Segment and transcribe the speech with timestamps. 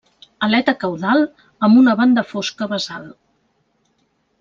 [0.47, 1.21] Aleta caudal
[1.69, 3.09] amb una banda fosca basal.